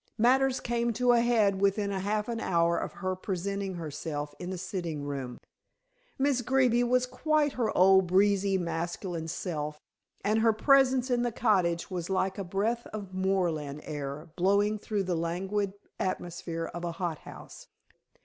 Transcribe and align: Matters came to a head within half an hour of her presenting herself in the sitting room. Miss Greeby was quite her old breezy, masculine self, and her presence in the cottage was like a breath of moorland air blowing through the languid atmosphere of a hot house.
Matters 0.17 0.59
came 0.59 0.93
to 0.93 1.11
a 1.11 1.21
head 1.21 1.61
within 1.61 1.91
half 1.91 2.27
an 2.27 2.39
hour 2.39 2.75
of 2.75 2.93
her 3.05 3.15
presenting 3.15 3.75
herself 3.75 4.33
in 4.39 4.49
the 4.49 4.57
sitting 4.57 5.03
room. 5.03 5.37
Miss 6.17 6.41
Greeby 6.41 6.83
was 6.85 7.05
quite 7.05 7.53
her 7.53 7.69
old 7.77 8.07
breezy, 8.07 8.57
masculine 8.57 9.27
self, 9.27 9.77
and 10.25 10.39
her 10.39 10.53
presence 10.53 11.11
in 11.11 11.21
the 11.21 11.31
cottage 11.31 11.91
was 11.91 12.09
like 12.09 12.39
a 12.39 12.43
breath 12.43 12.87
of 12.87 13.13
moorland 13.13 13.81
air 13.83 14.29
blowing 14.35 14.79
through 14.79 15.03
the 15.03 15.13
languid 15.13 15.71
atmosphere 15.99 16.71
of 16.73 16.83
a 16.83 16.93
hot 16.93 17.19
house. 17.19 17.67